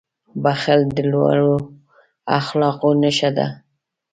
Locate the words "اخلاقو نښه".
2.39-3.29